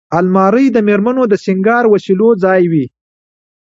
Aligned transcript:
الماري 0.19 0.65
د 0.71 0.77
مېرمنو 0.87 1.23
د 1.29 1.33
سینګار 1.45 1.83
وسیلو 1.93 2.29
ځای 2.43 2.61
وي 2.71 2.85